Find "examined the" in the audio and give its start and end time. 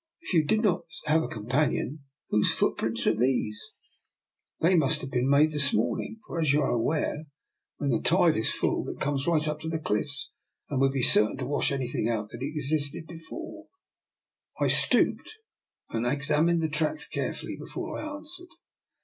16.07-16.67